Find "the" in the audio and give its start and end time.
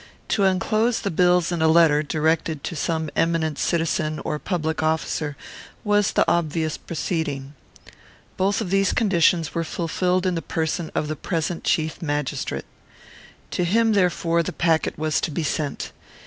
1.01-1.11, 6.13-6.27, 10.33-10.41, 11.07-11.15, 14.41-14.53